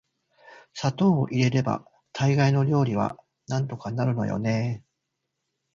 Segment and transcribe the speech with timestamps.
[0.73, 3.17] 砂糖を入れれば大概の料理は
[3.47, 4.91] なんとかなるのよね～